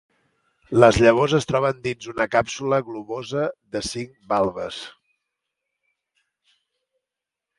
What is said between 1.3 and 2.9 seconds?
es troben dins una càpsula